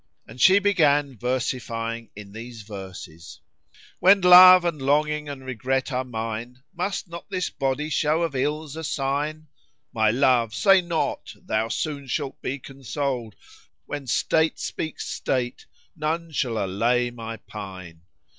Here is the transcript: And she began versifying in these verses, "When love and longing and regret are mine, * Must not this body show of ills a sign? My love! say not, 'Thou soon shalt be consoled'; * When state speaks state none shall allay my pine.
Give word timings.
And 0.27 0.41
she 0.41 0.57
began 0.57 1.15
versifying 1.15 2.09
in 2.15 2.31
these 2.33 2.63
verses, 2.63 3.39
"When 3.99 4.19
love 4.21 4.65
and 4.65 4.81
longing 4.81 5.29
and 5.29 5.45
regret 5.45 5.91
are 5.91 6.03
mine, 6.03 6.63
* 6.67 6.73
Must 6.75 7.07
not 7.07 7.29
this 7.29 7.51
body 7.51 7.87
show 7.91 8.23
of 8.23 8.35
ills 8.35 8.75
a 8.75 8.83
sign? 8.83 9.45
My 9.93 10.09
love! 10.09 10.55
say 10.55 10.81
not, 10.81 11.35
'Thou 11.35 11.67
soon 11.67 12.07
shalt 12.07 12.41
be 12.41 12.57
consoled'; 12.57 13.35
* 13.63 13.85
When 13.85 14.07
state 14.07 14.57
speaks 14.57 15.07
state 15.07 15.67
none 15.95 16.31
shall 16.31 16.57
allay 16.57 17.11
my 17.11 17.37
pine. 17.37 18.01